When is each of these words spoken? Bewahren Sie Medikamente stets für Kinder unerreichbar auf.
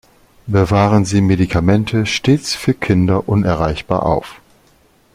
Bewahren 0.47 1.05
Sie 1.05 1.21
Medikamente 1.21 2.07
stets 2.07 2.55
für 2.55 2.73
Kinder 2.73 3.29
unerreichbar 3.29 4.03
auf. 4.03 4.41